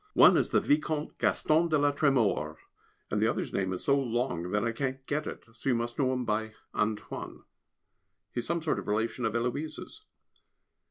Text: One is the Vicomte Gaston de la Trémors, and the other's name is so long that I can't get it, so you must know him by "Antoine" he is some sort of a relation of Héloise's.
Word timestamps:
One 0.15 0.35
is 0.35 0.49
the 0.49 0.59
Vicomte 0.59 1.15
Gaston 1.19 1.67
de 1.69 1.77
la 1.77 1.91
Trémors, 1.91 2.55
and 3.11 3.21
the 3.21 3.27
other's 3.27 3.53
name 3.53 3.71
is 3.71 3.83
so 3.83 3.99
long 3.99 4.49
that 4.49 4.63
I 4.65 4.71
can't 4.71 5.05
get 5.05 5.27
it, 5.27 5.43
so 5.51 5.69
you 5.69 5.75
must 5.75 5.99
know 5.99 6.11
him 6.11 6.25
by 6.25 6.55
"Antoine" 6.73 7.43
he 8.31 8.39
is 8.39 8.47
some 8.47 8.63
sort 8.63 8.79
of 8.79 8.87
a 8.87 8.89
relation 8.89 9.25
of 9.25 9.33
Héloise's. 9.33 10.01